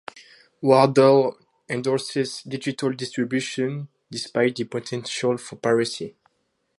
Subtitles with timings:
[0.63, 1.37] Wardell
[1.69, 6.15] endorses digital distribution, despite the potential for piracy.